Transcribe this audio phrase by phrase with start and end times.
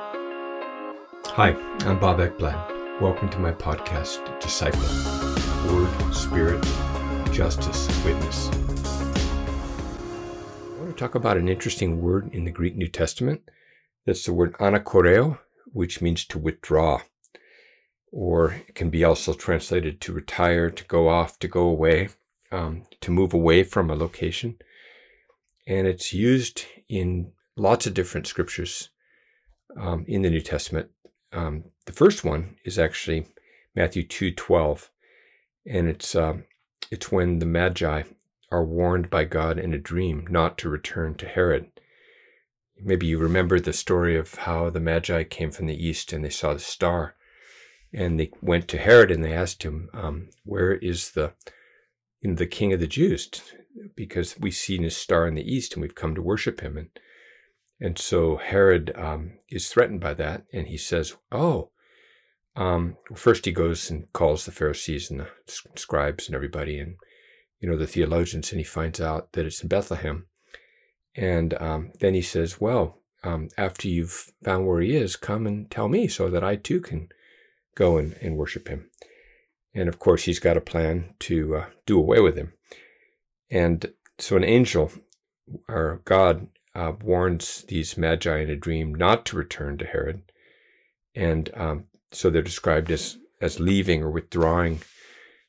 [0.00, 3.00] Hi, I'm Bob Ekblad.
[3.00, 4.78] Welcome to my podcast, Disciple
[5.68, 6.62] Word, Spirit,
[7.32, 8.46] Justice, Witness.
[8.46, 8.52] I
[10.78, 13.50] want to talk about an interesting word in the Greek New Testament.
[14.06, 15.40] That's the word anakoreo,
[15.72, 17.00] which means to withdraw,
[18.12, 22.10] or it can be also translated to retire, to go off, to go away,
[22.52, 24.58] um, to move away from a location.
[25.66, 28.90] And it's used in lots of different scriptures
[29.78, 30.90] um, in the New Testament
[31.32, 33.26] um, the first one is actually
[33.74, 34.90] Matthew two twelve,
[35.66, 36.44] and it's um,
[36.90, 38.04] it's when the Magi
[38.50, 41.70] are warned by God in a dream not to return to Herod.
[42.80, 46.30] Maybe you remember the story of how the Magi came from the east and they
[46.30, 47.14] saw the star,
[47.92, 51.34] and they went to Herod and they asked him, um, "Where is the
[52.20, 53.30] you know, the King of the Jews?"
[53.94, 56.76] Because we've seen his star in the east and we've come to worship him.
[56.76, 56.88] And
[57.80, 61.70] and so Herod um, is threatened by that, and he says, "Oh."
[62.56, 65.28] Um, first, he goes and calls the Pharisees and the
[65.76, 66.96] scribes and everybody, and
[67.60, 70.26] you know the theologians, and he finds out that it's in Bethlehem.
[71.14, 75.70] And um, then he says, "Well, um, after you've found where he is, come and
[75.70, 77.10] tell me, so that I too can
[77.76, 78.90] go and, and worship him."
[79.74, 82.54] And of course, he's got a plan to uh, do away with him.
[83.50, 84.90] And so, an angel,
[85.68, 90.22] or God, uh, warns these magi in a dream not to return to Herod,
[91.12, 94.80] and um, so they're described as as leaving or withdrawing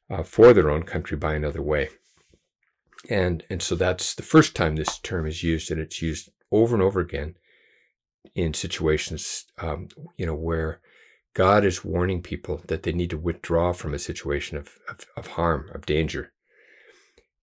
[0.09, 1.89] uh, for their own country by another way.
[3.09, 6.75] And and so that's the first time this term is used, and it's used over
[6.75, 7.35] and over again
[8.33, 10.81] in situations, um, you know, where
[11.35, 15.27] God is warning people that they need to withdraw from a situation of, of, of
[15.27, 16.33] harm, of danger.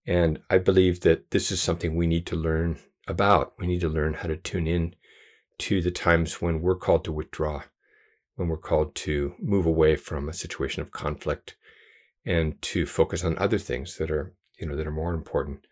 [0.05, 3.53] And I believe that this is something we need to learn about.
[3.57, 4.95] We need to learn how to tune in
[5.59, 7.63] to the times when we're called to withdraw,
[8.35, 11.55] when we're called to move away from a situation of conflict
[12.25, 15.65] and to focus on other things that are, you know, that are more important.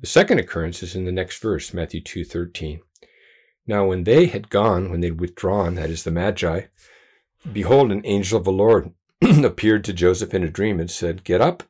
[0.00, 2.80] The second occurrence is in the next verse, Matthew 2:13.
[3.66, 6.62] Now when they had gone, when they'd withdrawn, that is the Magi,
[7.52, 11.40] behold an angel of the Lord appeared to Joseph in a dream and said, "Get
[11.40, 11.64] up,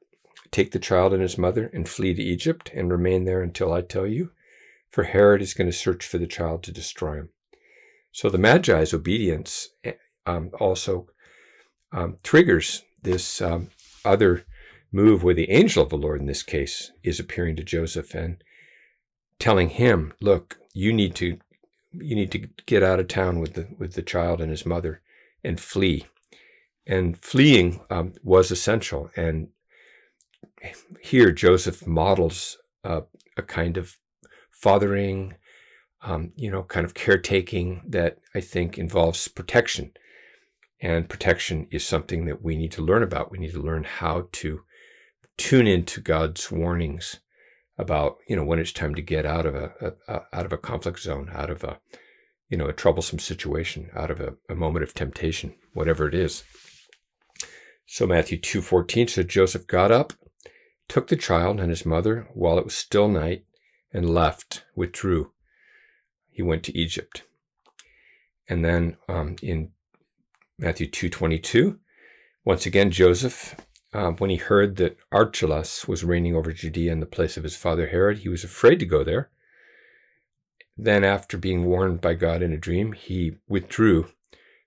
[0.50, 3.80] take the child and his mother and flee to Egypt and remain there until I
[3.80, 4.30] tell you."
[4.90, 7.30] For Herod is going to search for the child to destroy him.
[8.12, 9.92] So the Magi's obedience eh,
[10.26, 11.08] um, also
[11.92, 13.70] um, triggers this um,
[14.04, 14.44] other
[14.90, 18.42] move where the angel of the Lord in this case is appearing to Joseph and
[19.38, 21.38] telling him, "Look, you need to
[21.92, 25.02] you need to get out of town with the with the child and his mother
[25.44, 26.06] and flee."
[26.86, 29.10] And fleeing um, was essential.
[29.14, 29.48] And
[31.02, 33.02] here Joseph models uh,
[33.36, 33.98] a kind of
[34.60, 35.34] fathering,
[36.02, 39.92] um, you know, kind of caretaking that I think involves protection.
[40.80, 43.30] And protection is something that we need to learn about.
[43.30, 44.62] We need to learn how to
[45.36, 47.20] tune into God's warnings
[47.76, 50.52] about, you know, when it's time to get out of a, a, a out of
[50.52, 51.78] a conflict zone, out of a,
[52.48, 56.44] you know, a troublesome situation, out of a, a moment of temptation, whatever it is.
[57.86, 60.12] So Matthew 2:14 said Joseph got up,
[60.88, 63.44] took the child and his mother while it was still night,
[63.92, 65.32] and left, withdrew.
[66.30, 67.22] He went to Egypt.
[68.48, 69.70] And then um, in
[70.58, 71.78] Matthew 2.22,
[72.44, 73.56] once again, Joseph,
[73.92, 77.56] uh, when he heard that Archelaus was reigning over Judea in the place of his
[77.56, 79.30] father Herod, he was afraid to go there.
[80.76, 84.08] Then, after being warned by God in a dream, he withdrew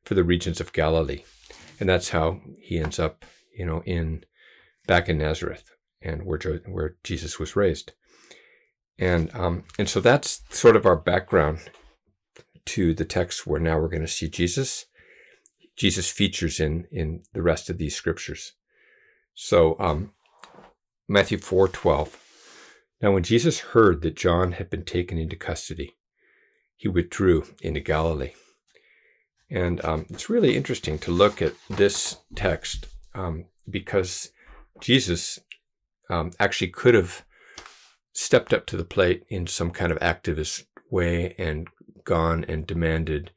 [0.03, 1.23] for the regions of Galilee.
[1.79, 3.25] And that's how he ends up,
[3.57, 4.25] you know, in
[4.87, 5.71] back in Nazareth
[6.01, 7.93] and where, where Jesus was raised.
[8.99, 11.59] And um, and so that's sort of our background
[12.65, 14.85] to the text where now we're going to see Jesus.
[15.75, 18.53] Jesus features in in the rest of these scriptures.
[19.33, 20.11] So um,
[21.07, 22.17] Matthew four twelve.
[23.01, 25.95] Now when Jesus heard that John had been taken into custody,
[26.75, 28.33] he withdrew into Galilee.
[29.49, 34.29] And um, it's really interesting to look at this text um, because
[34.79, 35.39] Jesus
[36.09, 37.25] um, actually could have
[38.13, 41.67] stepped up to the plate in some kind of activist way and
[42.03, 43.31] gone and demanded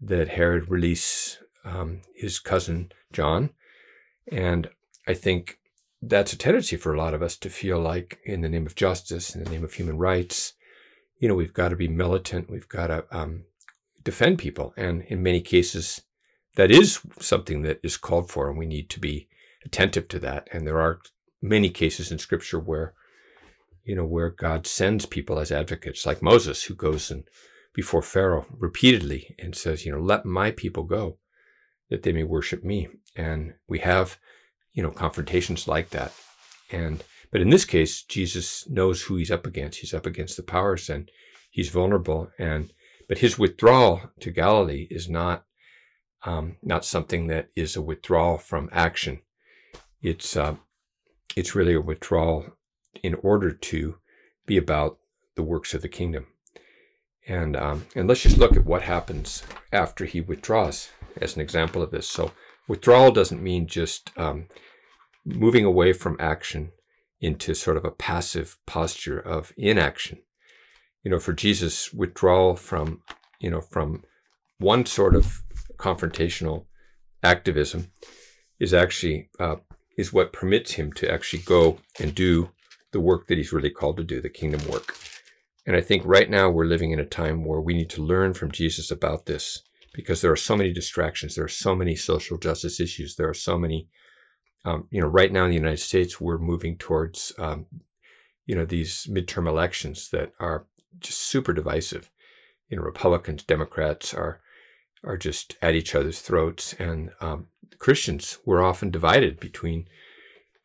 [0.00, 3.50] that Herod release um, his cousin John.
[4.30, 4.70] And
[5.06, 5.58] I think
[6.02, 8.74] that's a tendency for a lot of us to feel like, in the name of
[8.74, 10.54] justice, in the name of human rights,
[11.18, 13.44] you know, we've got to be militant, we've got to um,
[14.02, 14.72] defend people.
[14.76, 16.02] And in many cases,
[16.56, 19.28] that is something that is called for, and we need to be
[19.64, 20.48] attentive to that.
[20.52, 21.00] And there are
[21.42, 22.94] many cases in Scripture where
[23.84, 27.24] you know, where God sends people as advocates, like Moses, who goes and
[27.74, 31.18] before Pharaoh repeatedly and says, you know, let my people go
[31.88, 32.88] that they may worship me.
[33.16, 34.18] And we have,
[34.72, 36.12] you know, confrontations like that.
[36.70, 39.80] And, but in this case, Jesus knows who he's up against.
[39.80, 41.10] He's up against the powers and
[41.50, 42.30] he's vulnerable.
[42.38, 42.72] And,
[43.08, 45.44] but his withdrawal to Galilee is not,
[46.24, 49.22] um, not something that is a withdrawal from action.
[50.02, 50.56] It's, uh,
[51.36, 52.56] it's really a withdrawal
[53.02, 53.96] in order to
[54.46, 54.98] be about
[55.36, 56.26] the works of the kingdom.
[57.26, 59.42] And, um, and let's just look at what happens
[59.72, 60.90] after he withdraws
[61.20, 62.08] as an example of this.
[62.08, 62.32] So
[62.68, 64.46] withdrawal doesn't mean just um,
[65.24, 66.72] moving away from action
[67.20, 70.18] into sort of a passive posture of inaction.
[71.04, 73.02] You know, for Jesus, withdrawal from,
[73.38, 74.04] you know, from
[74.58, 75.42] one sort of
[75.76, 76.66] confrontational
[77.22, 77.90] activism
[78.58, 79.56] is actually uh,
[79.96, 82.50] is what permits him to actually go and do
[82.92, 84.96] the work that he's really called to do, the kingdom work.
[85.66, 88.34] And I think right now we're living in a time where we need to learn
[88.34, 91.34] from Jesus about this because there are so many distractions.
[91.34, 93.16] There are so many social justice issues.
[93.16, 93.88] There are so many,
[94.64, 97.66] um, you know, right now in the United States, we're moving towards, um,
[98.46, 100.66] you know, these midterm elections that are
[100.98, 102.10] just super divisive.
[102.68, 104.40] You know, Republicans, Democrats are
[105.02, 107.46] are just at each other's throats, and um,
[107.78, 109.88] Christians we're often divided between,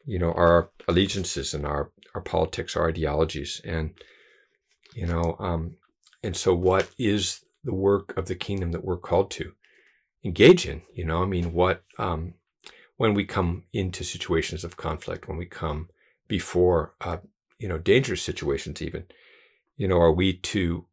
[0.05, 3.91] you know, our allegiances and our our politics, our ideologies, and
[4.95, 5.75] you know, um,
[6.23, 9.53] and so what is the work of the kingdom that we're called to
[10.23, 10.81] engage in?
[10.93, 12.35] You know, I mean, what um,
[12.97, 15.89] when we come into situations of conflict, when we come
[16.27, 17.17] before, uh,
[17.59, 19.05] you know, dangerous situations, even,
[19.77, 20.85] you know, are we to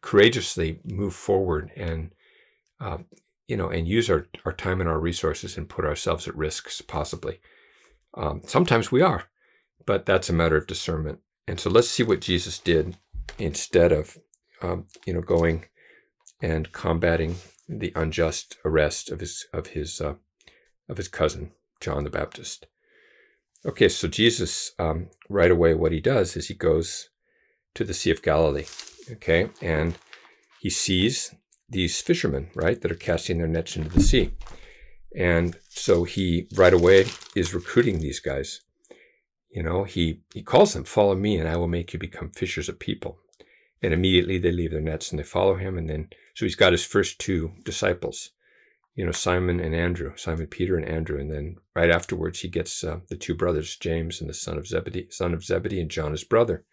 [0.00, 2.12] courageously move forward and,
[2.80, 2.98] uh,
[3.46, 6.80] you know, and use our, our time and our resources and put ourselves at risks,
[6.80, 7.40] possibly.
[8.14, 9.24] Um, sometimes we are,
[9.86, 11.20] but that's a matter of discernment.
[11.46, 12.96] And so let's see what Jesus did
[13.38, 14.18] instead of,
[14.62, 15.64] um, you know, going
[16.42, 17.36] and combating
[17.68, 20.14] the unjust arrest of his of his uh,
[20.88, 22.66] of his cousin John the Baptist.
[23.66, 27.10] Okay, so Jesus, um, right away, what he does is he goes
[27.74, 28.64] to the Sea of Galilee.
[29.10, 29.96] Okay, and
[30.60, 31.34] he sees
[31.68, 34.32] these fishermen, right, that are casting their nets into the sea,
[35.16, 38.60] and so he right away is recruiting these guys.
[39.50, 42.68] You know, he he calls them, "Follow me, and I will make you become fishers
[42.68, 43.18] of people."
[43.82, 45.78] And immediately they leave their nets and they follow him.
[45.78, 48.30] And then, so he's got his first two disciples,
[48.94, 51.18] you know, Simon and Andrew, Simon Peter and Andrew.
[51.18, 54.66] And then right afterwards, he gets uh, the two brothers, James and the son of
[54.66, 56.64] Zebedee, son of Zebedee, and John, his brother.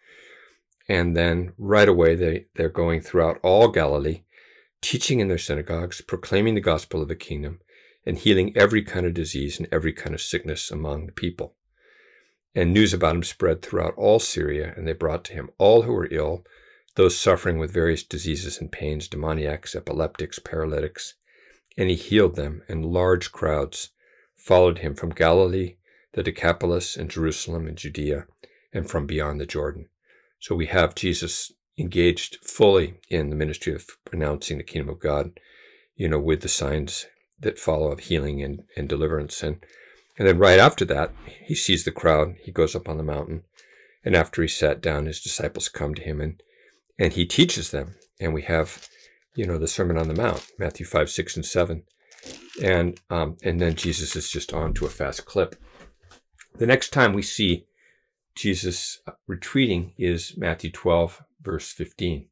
[0.88, 4.22] And then right away, they, they're going throughout all Galilee,
[4.80, 7.60] teaching in their synagogues, proclaiming the gospel of the kingdom,
[8.06, 11.54] and healing every kind of disease and every kind of sickness among the people.
[12.54, 15.92] And news about him spread throughout all Syria, and they brought to him all who
[15.92, 16.44] were ill
[16.98, 21.14] those suffering with various diseases and pains, demoniacs, epileptics, paralytics,
[21.76, 23.90] and he healed them, and large crowds
[24.34, 25.76] followed him from Galilee,
[26.14, 28.26] the Decapolis, and Jerusalem, and Judea,
[28.72, 29.88] and from beyond the Jordan.
[30.40, 35.38] So we have Jesus engaged fully in the ministry of pronouncing the kingdom of God,
[35.94, 37.06] you know, with the signs
[37.38, 39.40] that follow of healing and, and deliverance.
[39.40, 39.64] And,
[40.18, 41.12] and then right after that,
[41.44, 42.34] he sees the crowd.
[42.42, 43.44] He goes up on the mountain.
[44.04, 46.42] And after he sat down, his disciples come to him and
[46.98, 47.94] and he teaches them.
[48.20, 48.88] And we have,
[49.36, 51.84] you know, the Sermon on the Mount, Matthew 5, 6, and 7.
[52.60, 55.54] And, um, and then Jesus is just on to a fast clip.
[56.56, 57.66] The next time we see
[58.34, 62.26] Jesus retreating is Matthew 12, verse 15.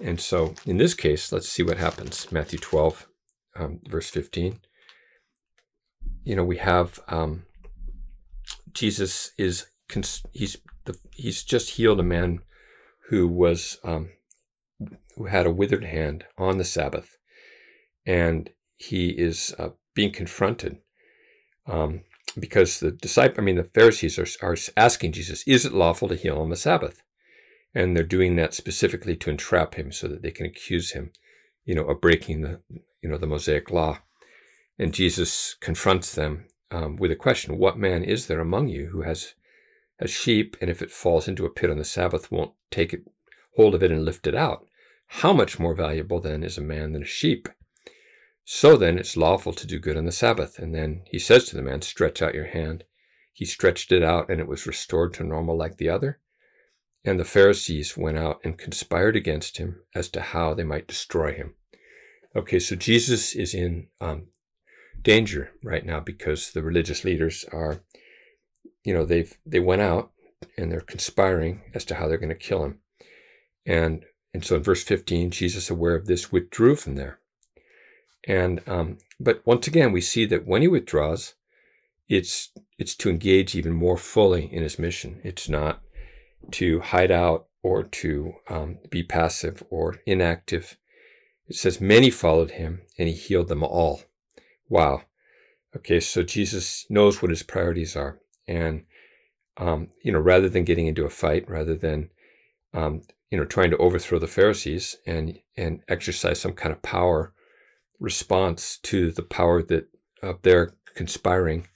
[0.00, 2.30] And so in this case, let's see what happens.
[2.30, 3.08] Matthew 12,
[3.56, 4.60] um, verse 15.
[6.24, 7.44] You know, we have um,
[8.72, 9.66] Jesus is,
[10.32, 12.40] he's, the, he's just healed a man
[13.08, 14.10] who was um,
[15.16, 17.16] who had a withered hand on the Sabbath,
[18.06, 20.78] and he is uh, being confronted
[21.66, 22.02] um,
[22.38, 26.16] because the disciple, I mean, the Pharisees are, are asking Jesus, "Is it lawful to
[26.16, 27.02] heal on the Sabbath?"
[27.74, 31.12] And they're doing that specifically to entrap him, so that they can accuse him,
[31.64, 32.60] you know, of breaking the
[33.02, 34.00] you know the Mosaic law.
[34.78, 39.02] And Jesus confronts them um, with a question: What man is there among you who
[39.02, 39.34] has
[39.98, 43.04] a sheep, and if it falls into a pit on the Sabbath, won't take it,
[43.56, 44.66] hold of it and lift it out.
[45.06, 47.48] How much more valuable then is a man than a sheep?
[48.44, 50.58] So then it's lawful to do good on the Sabbath.
[50.58, 52.84] And then he says to the man, Stretch out your hand.
[53.32, 56.20] He stretched it out, and it was restored to normal like the other.
[57.04, 61.32] And the Pharisees went out and conspired against him as to how they might destroy
[61.32, 61.54] him.
[62.36, 64.28] Okay, so Jesus is in um,
[65.04, 67.80] danger right now because the religious leaders are
[68.84, 70.12] you know, they've they went out
[70.56, 72.78] and they're conspiring as to how they're going to kill him.
[73.66, 77.18] And and so in verse 15, Jesus, aware of this, withdrew from there.
[78.26, 81.34] And um, but once again, we see that when he withdraws,
[82.08, 85.20] it's it's to engage even more fully in his mission.
[85.24, 85.80] It's not
[86.52, 90.76] to hide out or to um, be passive or inactive.
[91.48, 94.02] It says many followed him, and he healed them all.
[94.74, 95.02] Wow.
[95.76, 98.82] Okay, so Jesus knows what his priorities are, and
[99.56, 102.10] um, you know, rather than getting into a fight, rather than
[102.72, 107.32] um, you know trying to overthrow the Pharisees and and exercise some kind of power
[108.00, 109.86] response to the power that
[110.24, 111.68] uh, they're conspiring,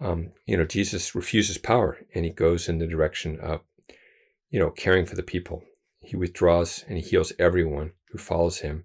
[0.00, 3.60] um, you know, Jesus refuses power and he goes in the direction of,
[4.48, 5.62] you know, caring for the people.
[6.00, 8.84] He withdraws and he heals everyone who follows him.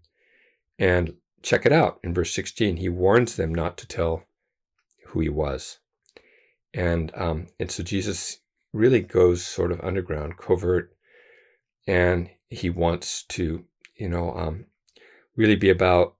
[0.77, 4.24] And check it out in verse 16, he warns them not to tell
[5.08, 5.79] who he was.
[6.74, 8.39] And um, and so Jesus
[8.74, 10.96] really goes sort of underground, covert,
[11.88, 13.65] and he wants to,
[13.96, 14.65] you know, um,
[15.36, 16.15] really be about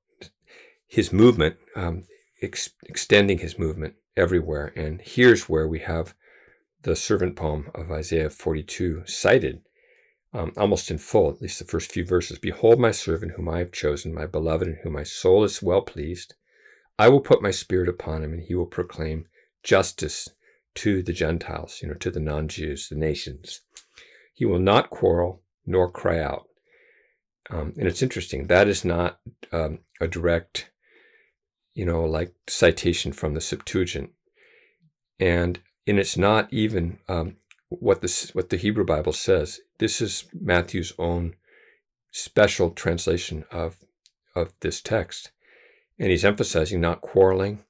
[0.88, 2.06] his movement, um,
[2.42, 4.74] ex- extending his movement everywhere.
[4.76, 6.16] And here's where we have
[6.82, 9.62] the servant poem of Isaiah 42 cited
[10.34, 12.40] um, almost in full, at least the first few verses.
[12.40, 15.82] Behold, my servant whom I have chosen, my beloved, in whom my soul is well
[15.82, 16.36] pleased.
[16.98, 19.26] I will put my spirit upon him, and he will proclaim
[19.64, 20.30] justice
[20.76, 23.62] to the Gentiles, you know, to the non Jews, the nations.
[24.34, 26.48] He will not quarrel nor cry out.
[27.50, 29.20] Um, and it's interesting, that is not
[29.52, 30.70] um, a direct
[31.80, 34.12] you know, like citation from the Septuagint,
[35.18, 37.38] and and it's not even um,
[37.70, 39.62] what the what the Hebrew Bible says.
[39.78, 41.36] This is Matthew's own
[42.12, 43.78] special translation of
[44.36, 45.32] of this text,
[45.98, 47.64] and he's emphasizing not quarreling,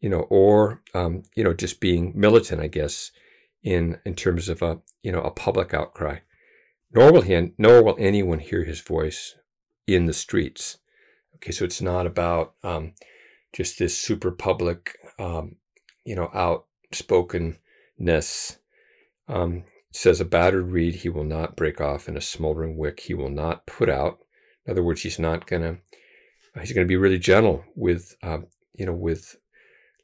[0.00, 3.10] you know, or um, you know, just being militant, I guess,
[3.62, 6.18] in in terms of a you know a public outcry.
[6.94, 9.34] Nor will he, nor will anyone hear his voice
[9.86, 10.76] in the streets.
[11.36, 12.92] Okay, so it's not about um,
[13.54, 15.56] just this super public, um,
[16.04, 18.58] you know, outspokenness.
[19.28, 23.14] Um, says a battered reed he will not break off, and a smoldering wick he
[23.14, 24.18] will not put out.
[24.66, 25.78] In other words, he's not gonna.
[26.60, 28.40] He's going to be really gentle with, uh,
[28.74, 29.36] you know, with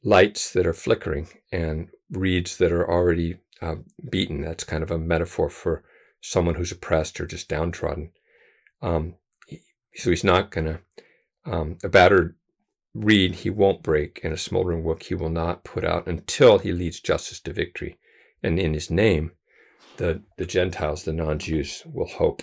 [0.03, 3.77] lights that are flickering and reeds that are already uh,
[4.11, 4.41] beaten.
[4.41, 5.85] That's kind of a metaphor for
[6.23, 8.13] someone who's oppressed or just downtrodden.
[8.81, 9.17] Um,
[9.95, 10.81] so he's not going to.
[11.45, 12.37] Um, a battered
[12.95, 16.73] reed he won't break, and a smoldering wick he will not put out until he
[16.73, 17.99] leads justice to victory.
[18.43, 19.33] And in his name,
[19.97, 22.43] the, the Gentiles, the non Jews, will hope.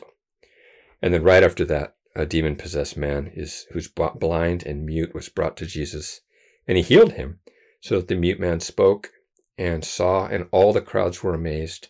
[1.01, 5.29] And then right after that, a demon possessed man is who's blind and mute was
[5.29, 6.21] brought to Jesus,
[6.67, 7.39] and he healed him,
[7.81, 9.11] so that the mute man spoke
[9.57, 11.89] and saw, and all the crowds were amazed.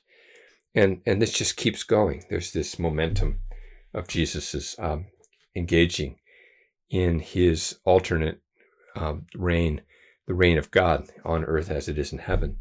[0.74, 2.24] And and this just keeps going.
[2.30, 3.40] There's this momentum
[3.94, 5.06] of Jesus's um,
[5.56, 6.18] engaging
[6.90, 8.42] in his alternate
[8.96, 9.82] um, reign,
[10.28, 12.58] the reign of God on earth as it is in heaven.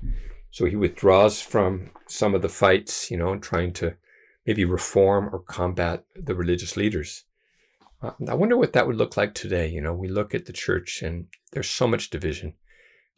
[0.54, 3.96] So he withdraws from some of the fights, you know, trying to
[4.46, 7.24] maybe reform or combat the religious leaders.
[8.00, 9.66] Uh, I wonder what that would look like today.
[9.66, 12.54] You know, we look at the church and there's so much division,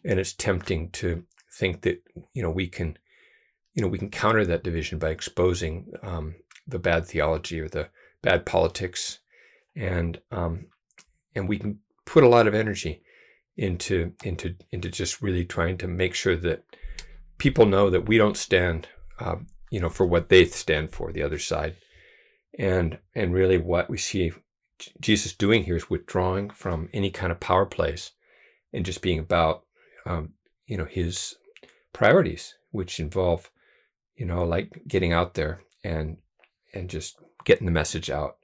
[0.03, 2.03] and it's tempting to think that
[2.33, 2.97] you know we can,
[3.75, 7.91] you know, we can counter that division by exposing um, the bad theology or the
[8.23, 9.19] bad politics,
[9.75, 10.69] and um,
[11.35, 13.03] and we can put a lot of energy
[13.59, 16.65] into into into just really trying to make sure that
[17.39, 18.89] people know that we don't stand,
[19.19, 19.37] uh,
[19.71, 21.77] you know, for what they stand for, the other side,
[22.59, 24.33] and and really what we see
[25.01, 28.13] Jesus doing here is withdrawing from any kind of power place,
[28.73, 29.65] and just being about,
[30.05, 30.35] um,
[30.67, 31.37] you know, his
[31.93, 33.51] priorities, which involve,
[34.15, 36.19] you know, like getting out there and
[36.75, 38.37] and just getting the message out.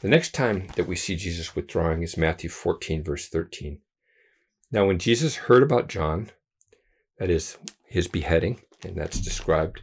[0.00, 3.78] The next time that we see Jesus withdrawing is Matthew 14, verse 13.
[4.70, 6.30] Now, when Jesus heard about John,
[7.18, 7.56] that is
[7.86, 9.82] his beheading, and that's described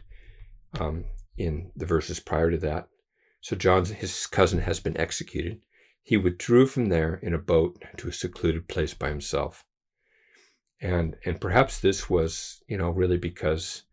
[0.78, 1.04] um,
[1.36, 2.88] in the verses prior to that.
[3.40, 5.60] So John's his cousin has been executed.
[6.02, 9.64] He withdrew from there in a boat to a secluded place by himself.
[10.80, 13.84] And and perhaps this was, you know, really because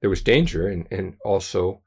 [0.00, 1.82] there was danger and, and also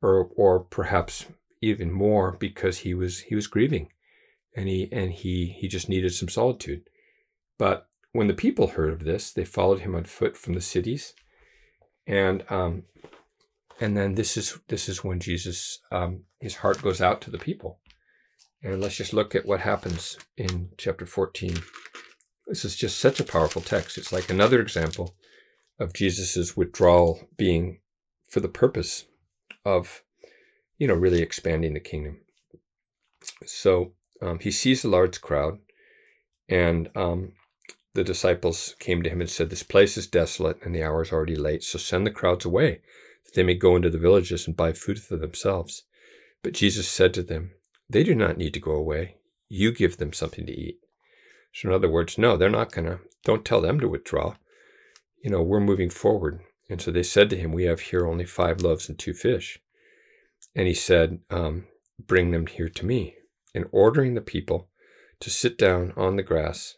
[0.00, 1.26] or or perhaps
[1.60, 3.88] even more because he was he was grieving
[4.56, 6.82] and he and he he just needed some solitude.
[7.58, 7.87] But
[8.18, 11.14] when the people heard of this, they followed him on foot from the cities,
[12.04, 12.82] and um,
[13.80, 17.38] and then this is this is when Jesus um, his heart goes out to the
[17.38, 17.78] people,
[18.60, 21.58] and let's just look at what happens in chapter fourteen.
[22.48, 23.96] This is just such a powerful text.
[23.96, 25.14] It's like another example
[25.78, 27.78] of Jesus's withdrawal being
[28.28, 29.04] for the purpose
[29.64, 30.02] of
[30.78, 32.18] you know, really expanding the kingdom.
[33.46, 35.58] So um, he sees a large crowd,
[36.48, 37.34] and um,
[37.98, 41.10] the disciples came to him and said, This place is desolate, and the hour is
[41.10, 42.80] already late, so send the crowds away,
[43.24, 45.82] that they may go into the villages and buy food for themselves.
[46.44, 47.50] But Jesus said to them,
[47.90, 49.16] They do not need to go away.
[49.48, 50.78] You give them something to eat.
[51.52, 54.36] So, in other words, no, they're not going to, don't tell them to withdraw.
[55.24, 56.40] You know, we're moving forward.
[56.70, 59.58] And so they said to him, We have here only five loaves and two fish.
[60.54, 61.66] And he said, um,
[61.98, 63.16] Bring them here to me.
[63.56, 64.68] And ordering the people
[65.18, 66.76] to sit down on the grass,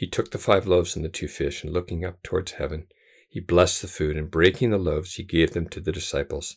[0.00, 2.86] he took the five loaves and the two fish, and looking up towards heaven,
[3.28, 6.56] he blessed the food, and breaking the loaves, he gave them to the disciples.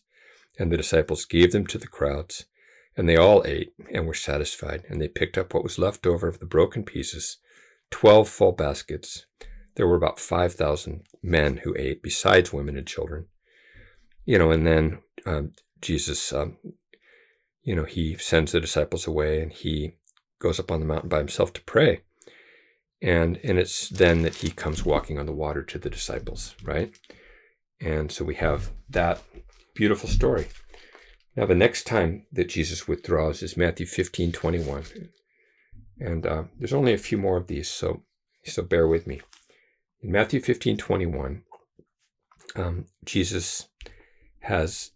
[0.58, 2.46] And the disciples gave them to the crowds.
[2.96, 4.86] And they all ate and were satisfied.
[4.88, 7.40] And they picked up what was left over of the broken pieces,
[7.92, 9.26] twelve full baskets.
[9.76, 13.26] There were about 5,000 men who ate, besides women and children.
[14.24, 16.60] You know, and then um, Jesus, um,
[17.62, 19.98] you know, he sends the disciples away and he
[20.40, 22.04] goes up on the mountain by himself to pray.
[23.04, 26.98] And, and it's then that he comes walking on the water to the disciples, right?
[27.80, 29.22] And so we have that
[29.76, 30.48] beautiful story.
[31.36, 34.84] Now, the next time that Jesus withdraws is Matthew 15 21.
[36.00, 38.04] And uh, there's only a few more of these, so,
[38.46, 39.22] so bear with me.
[40.02, 41.44] In Matthew 15 21,
[42.56, 43.68] um, Jesus
[44.42, 44.92] has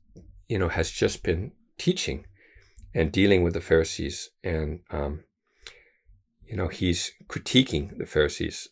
[0.47, 2.25] you know, has just been teaching
[2.93, 4.29] and dealing with the Pharisees.
[4.43, 5.23] And, um,
[6.47, 8.69] you know, he's critiquing the Pharisees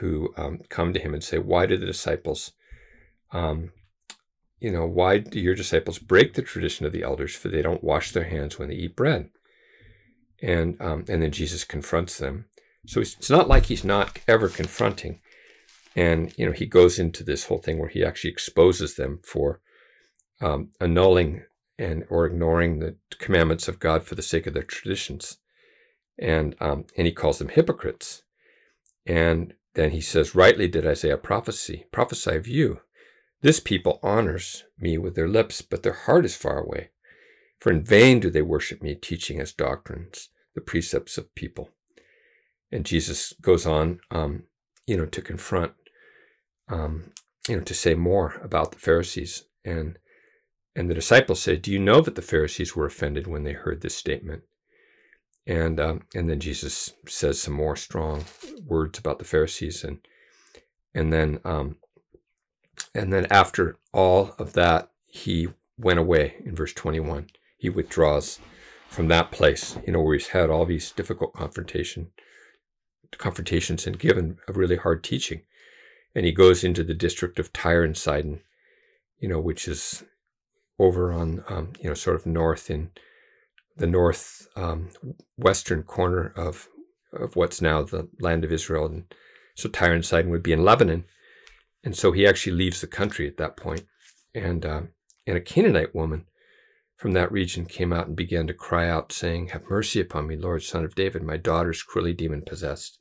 [0.00, 2.52] who um, come to him and say, Why do the disciples,
[3.32, 3.72] um,
[4.60, 7.84] you know, why do your disciples break the tradition of the elders for they don't
[7.84, 9.30] wash their hands when they eat bread?
[10.42, 12.46] And, um, and then Jesus confronts them.
[12.86, 15.20] So it's not like he's not ever confronting.
[15.96, 19.60] And, you know, he goes into this whole thing where he actually exposes them for
[20.40, 21.44] um, annulling
[21.78, 25.38] and or ignoring the commandments of God for the sake of their traditions,
[26.18, 28.22] and um, and he calls them hypocrites.
[29.06, 32.80] And then he says, "Rightly did Isaiah prophecy prophesy of you.
[33.42, 36.90] This people honors me with their lips, but their heart is far away.
[37.60, 41.70] For in vain do they worship me, teaching as doctrines the precepts of people."
[42.72, 44.44] And Jesus goes on, um,
[44.86, 45.72] you know, to confront,
[46.68, 47.12] um,
[47.48, 49.98] you know, to say more about the Pharisees and
[50.76, 53.80] and the disciples said, Do you know that the Pharisees were offended when they heard
[53.80, 54.42] this statement?
[55.46, 58.24] And um, and then Jesus says some more strong
[58.64, 59.98] words about the Pharisees, and
[60.94, 61.76] and then um,
[62.94, 67.26] and then after all of that, he went away in verse twenty one.
[67.58, 68.38] He withdraws
[68.88, 72.10] from that place, you know, where he's had all these difficult confrontation
[73.18, 75.42] confrontations and given a really hard teaching,
[76.14, 78.40] and he goes into the district of Tyre and Sidon,
[79.18, 80.04] you know, which is
[80.78, 82.90] over on um, you know sort of north in
[83.76, 84.90] the north um,
[85.36, 86.68] western corner of
[87.12, 89.04] of what's now the land of Israel, and
[89.54, 91.04] so Tyre and Sidon would be in Lebanon,
[91.84, 93.86] and so he actually leaves the country at that point,
[94.34, 94.82] and uh,
[95.26, 96.26] and a Canaanite woman
[96.96, 100.36] from that region came out and began to cry out, saying, "Have mercy upon me,
[100.36, 101.22] Lord, Son of David!
[101.22, 102.98] My daughter is cruelly demon possessed."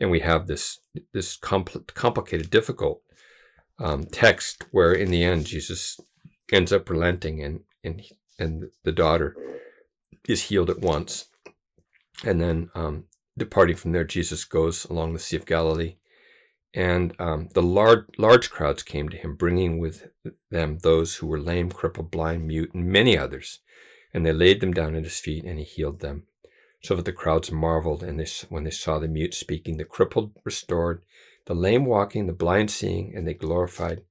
[0.00, 0.78] And we have this
[1.12, 3.02] this compl- complicated, difficult
[3.78, 5.98] um, text where, in the end, Jesus
[6.52, 8.02] ends up relenting and and
[8.38, 9.36] and the daughter
[10.26, 11.26] is healed at once.
[12.24, 13.04] And then um,
[13.36, 15.96] departing from there jesus goes along the sea of galilee.
[16.74, 20.08] And um, the large large crowds came to him bringing with
[20.50, 23.60] them those who were lame crippled blind mute and many others.
[24.12, 26.24] And they laid them down at his feet and he healed them.
[26.82, 30.32] So that the crowds marveled and they, when they saw the mute speaking the crippled
[30.44, 31.02] restored
[31.48, 34.02] the lame walking the blind seeing and they glorified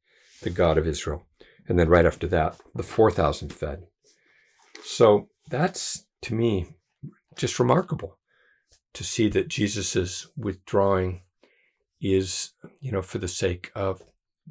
[0.41, 1.25] the god of israel.
[1.67, 3.83] And then right after that, the 4,000 fed.
[4.83, 6.67] So that's to me
[7.35, 8.17] just remarkable
[8.93, 11.21] to see that Jesus's withdrawing
[12.01, 14.01] is, you know, for the sake of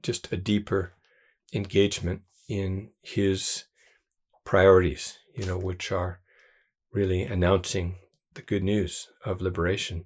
[0.02, 0.92] just a deeper
[1.52, 3.64] engagement in his
[4.44, 6.20] priorities, you know, which are
[6.92, 7.96] really announcing
[8.34, 10.04] the good news of liberation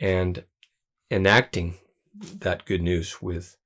[0.00, 0.44] and
[1.10, 1.76] enacting
[2.14, 3.56] that good news with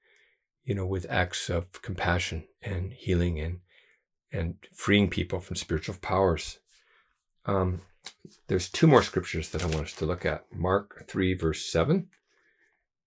[0.66, 3.60] you know, with acts of compassion and healing and
[4.36, 6.58] and freeing people from spiritual powers.
[7.46, 7.80] Um,
[8.48, 10.44] there's two more scriptures that I want us to look at.
[10.52, 12.08] Mark three verse seven,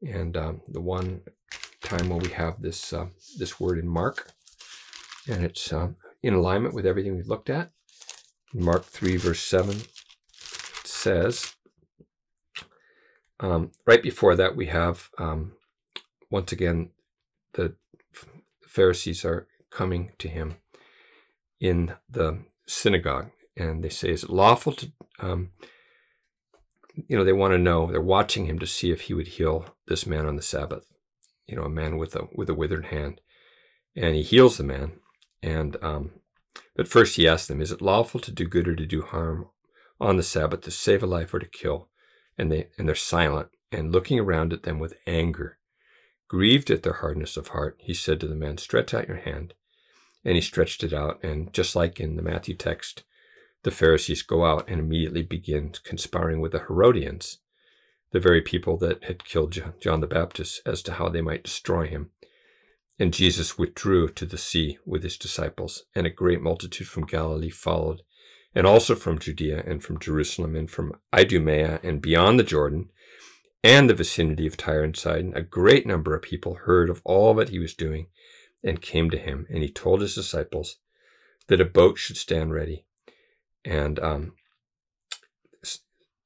[0.01, 1.21] and um, the one
[1.83, 4.31] time where we have this uh, this word in Mark,
[5.27, 5.89] and it's uh,
[6.23, 7.71] in alignment with everything we've looked at.
[8.53, 9.81] Mark three verse seven
[10.83, 11.53] says.
[13.41, 15.53] Um, right before that, we have um,
[16.29, 16.89] once again
[17.53, 17.75] the
[18.65, 20.57] Pharisees are coming to him
[21.59, 25.51] in the synagogue and they say, Is it lawful to, um,
[27.07, 29.75] you know, they want to know, they're watching him to see if he would heal
[29.87, 30.85] this man on the Sabbath,
[31.47, 33.21] you know, a man with a, with a withered hand.
[33.95, 34.93] And he heals the man.
[35.41, 36.11] And, um,
[36.75, 39.47] but first he asks them, Is it lawful to do good or to do harm
[39.99, 41.89] on the Sabbath, to save a life or to kill?
[42.37, 45.57] And, they, and they're silent and looking around at them with anger.
[46.29, 49.55] Grieved at their hardness of heart, he said to the man, Stretch out your hand.
[50.25, 51.23] And he stretched it out.
[51.23, 53.03] And just like in the Matthew text,
[53.63, 57.39] the Pharisees go out and immediately begin conspiring with the Herodians,
[58.11, 61.87] the very people that had killed John the Baptist, as to how they might destroy
[61.87, 62.11] him.
[62.97, 67.49] And Jesus withdrew to the sea with his disciples, and a great multitude from Galilee
[67.49, 68.01] followed,
[68.53, 72.89] and also from Judea and from Jerusalem and from Idumea and beyond the Jordan,
[73.63, 75.33] and the vicinity of Tyre and Sidon.
[75.35, 78.07] A great number of people heard of all that he was doing
[78.63, 80.77] and came to him, and he told his disciples
[81.47, 82.85] that a boat should stand ready
[83.65, 84.33] and um,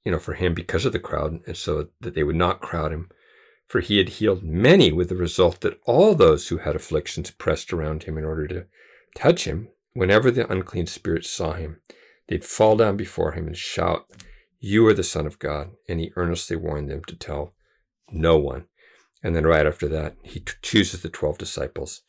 [0.06, 2.91] you know, for him because of the crowd, and so that they would not crowd
[2.91, 3.10] him.
[3.67, 7.72] For he had healed many, with the result that all those who had afflictions pressed
[7.72, 8.65] around him in order to
[9.15, 9.69] touch him.
[9.93, 11.80] Whenever the unclean spirits saw him,
[12.28, 14.06] they'd fall down before him and shout,
[14.60, 15.72] You are the Son of God.
[15.88, 17.54] And he earnestly warned them to tell
[18.12, 18.65] no one.
[19.24, 22.02] And then right after that, he chooses the 12 disciples.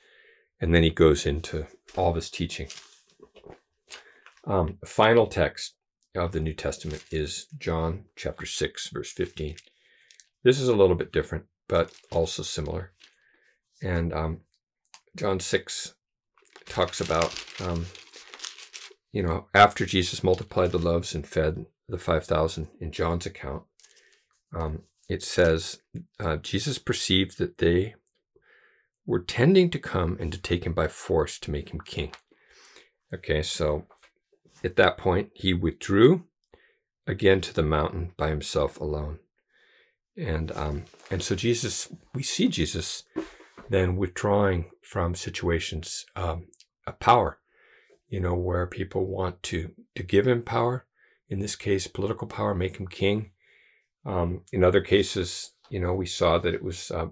[0.65, 2.69] And then he goes into all of his teaching.
[4.47, 5.75] Um, final text
[6.17, 9.57] of the New Testament is John chapter 6, verse 15.
[10.43, 12.93] This is a little bit different, but also similar.
[13.83, 14.41] And um,
[15.15, 15.97] John 6
[16.65, 17.85] talks about, um,
[19.13, 23.65] you know, after Jesus multiplied the loaves and fed the 5,000 in John's account,
[24.57, 25.83] um, it says,
[26.19, 27.97] uh, Jesus perceived that they
[29.07, 32.13] were tending to come and to take him by force to make him king.
[33.13, 33.87] Okay, so
[34.63, 36.25] at that point, he withdrew
[37.07, 39.19] again to the mountain by himself alone.
[40.17, 43.05] And um, and so Jesus, we see Jesus
[43.69, 46.47] then withdrawing from situations um,
[46.87, 47.39] of power,
[48.09, 50.87] you know, where people want to to give him power.
[51.29, 53.33] In this case, political power, make him king.
[54.07, 57.09] Um, in other cases, you know, we saw that it was, uh,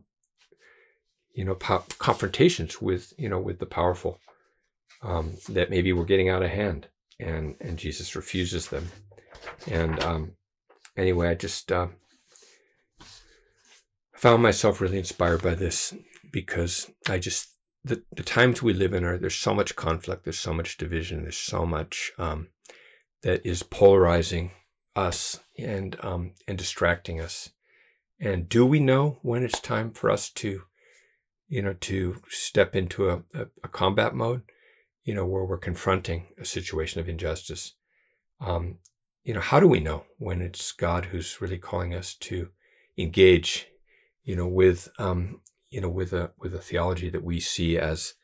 [1.35, 4.19] you know, po- confrontations with, you know, with the powerful
[5.03, 8.89] um, that maybe were getting out of hand and and Jesus refuses them.
[9.71, 10.33] And um,
[10.97, 11.89] anyway, I just uh,
[14.15, 15.95] found myself really inspired by this
[16.31, 17.51] because I just
[17.85, 21.23] the the times we live in are there's so much conflict, there's so much division,
[21.23, 22.49] there's so much um,
[23.23, 24.53] that is polarizing
[24.95, 27.51] us and um, and distracting us.
[28.21, 30.63] And do we know when it's time for us to,
[31.53, 34.43] you know, to step into a, a, a combat mode?
[35.05, 37.75] you know, where we're confronting a situation of injustice.
[38.41, 38.79] Um,
[39.25, 42.49] you know, how do we know when it's God who's really calling us to
[42.97, 43.69] engage,
[44.25, 48.15] you know, with, um, you know, with a with a theology that we see as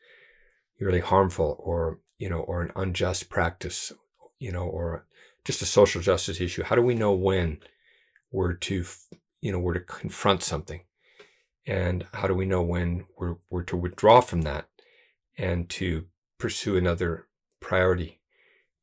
[0.79, 3.91] really harmful or you know, or an unjust practice,
[4.39, 5.05] you know, or
[5.45, 6.63] just a social justice issue?
[6.63, 7.59] How do we know when
[8.31, 8.85] we're to,
[9.41, 10.81] you know, we're to confront something,
[11.65, 14.67] and how do we know when we're we're to withdraw from that
[15.37, 16.05] and to
[16.37, 17.27] pursue another
[17.59, 18.19] priority,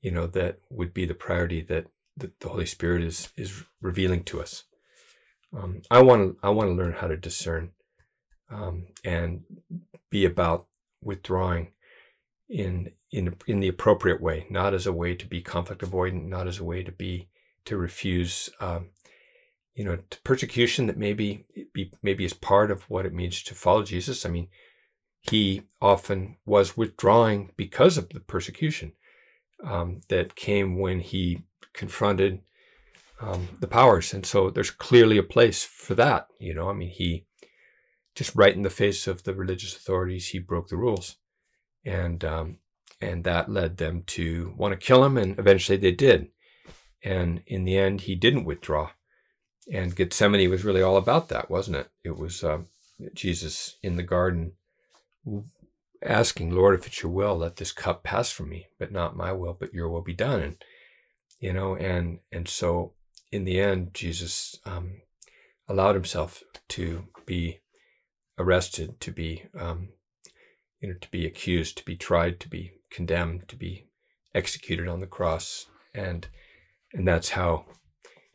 [0.01, 1.87] you know, that would be the priority that,
[2.17, 4.65] that the Holy Spirit is is revealing to us.
[5.57, 7.73] Um, I want to I want to learn how to discern
[8.51, 9.45] um, and
[10.11, 10.67] be about
[11.03, 11.73] withdrawing
[12.49, 16.47] in in in the appropriate way, not as a way to be conflict avoidant, not
[16.47, 17.29] as a way to be
[17.65, 18.91] to refuse, um,
[19.77, 23.83] you know, persecution that maybe be maybe is part of what it means to follow
[23.83, 24.25] Jesus.
[24.25, 24.49] I mean,
[25.21, 28.93] he often was withdrawing because of the persecution
[29.63, 31.43] um, that came when he
[31.75, 32.41] confronted
[33.21, 34.15] um, the powers.
[34.15, 36.29] And so there's clearly a place for that.
[36.39, 37.27] You know, I mean, he
[38.15, 41.17] just right in the face of the religious authorities, he broke the rules.
[41.85, 42.59] And, um,
[43.01, 45.19] and that led them to want to kill him.
[45.19, 46.29] And eventually they did.
[47.05, 48.91] And in the end, he didn't withdraw.
[49.73, 51.89] And Gethsemane was really all about that, wasn't it?
[52.05, 52.61] It was uh,
[53.15, 54.53] Jesus in the garden
[56.05, 59.33] asking, Lord, if it's your will, let this cup pass from me, but not my
[59.33, 60.41] will, but your will be done.
[60.41, 60.65] And,
[61.41, 62.93] you know, and, and so
[63.33, 65.01] in the end, Jesus um,
[65.69, 67.59] allowed himself to be
[68.39, 69.89] arrested, to be, um,
[70.81, 73.89] you know, to be accused, to be tried, to be condemned, to be
[74.35, 75.67] executed on the cross.
[75.93, 76.29] And,
[76.93, 77.65] and that's how,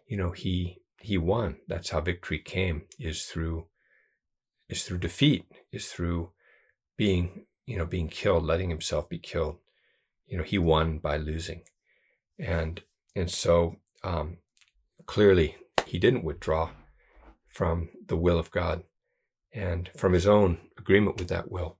[0.07, 1.57] you know, he, he won.
[1.67, 3.67] That's how victory came is through,
[4.69, 6.31] is through defeat, is through
[6.97, 9.57] being, you know, being killed, letting himself be killed.
[10.31, 11.63] you know, he won by losing.
[12.39, 12.81] And,
[13.15, 14.37] and so, um,
[15.05, 16.69] clearly he didn't withdraw
[17.49, 18.83] from the will of God
[19.53, 21.79] and from his own agreement with that will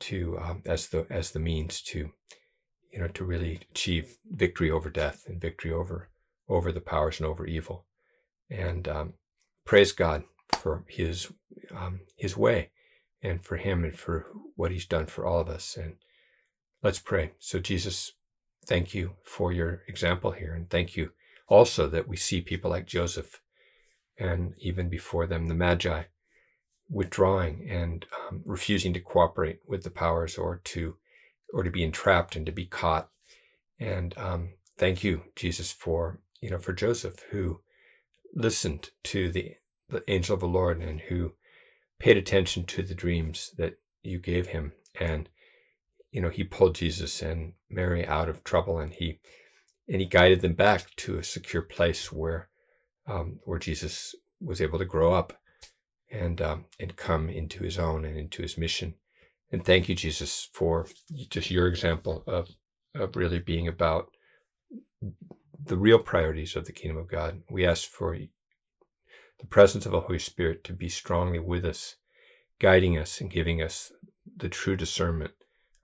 [0.00, 2.10] to, um, as the, as the means to,
[2.90, 6.08] you know, to really achieve victory over death and victory over,
[6.48, 7.84] over the powers and over evil.
[8.54, 9.14] And, um,
[9.64, 10.24] praise God
[10.56, 11.32] for his,
[11.74, 12.70] um, his way
[13.22, 15.76] and for him and for what he's done for all of us.
[15.76, 15.96] And
[16.82, 17.32] let's pray.
[17.38, 18.12] So, Jesus,
[18.66, 20.54] thank you for your example here.
[20.54, 21.12] And thank you
[21.48, 23.40] also that we see people like Joseph
[24.18, 26.04] and even before them, the Magi
[26.88, 30.96] withdrawing and um, refusing to cooperate with the powers or to
[31.52, 33.08] or to be entrapped and to be caught.
[33.78, 37.60] And um, thank you, Jesus, for you know for Joseph who
[38.34, 39.54] listened to the
[39.88, 41.32] the angel of the Lord and who
[41.98, 44.72] paid attention to the dreams that you gave him.
[44.98, 45.28] And,
[46.10, 49.20] you know, he pulled Jesus and Mary out of trouble and he,
[49.88, 52.48] and he guided them back to a secure place where,
[53.06, 55.40] um, where Jesus was able to grow up
[56.10, 58.94] and, um, and come into his own and into his mission.
[59.52, 60.88] And thank you, Jesus, for
[61.28, 62.48] just your example of,
[62.94, 64.10] of really being about
[65.62, 67.42] the real priorities of the kingdom of God.
[67.50, 71.96] We ask for the presence of the Holy Spirit to be strongly with us,
[72.58, 73.92] guiding us and giving us
[74.36, 75.32] the true discernment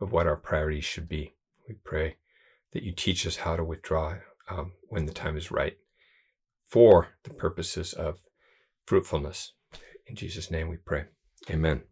[0.00, 1.34] of what our priorities should be.
[1.68, 2.16] We pray
[2.72, 4.16] that you teach us how to withdraw
[4.48, 5.76] um, when the time is right
[6.66, 8.18] for the purposes of
[8.86, 9.52] fruitfulness.
[10.06, 11.04] In Jesus' name we pray.
[11.48, 11.82] Amen.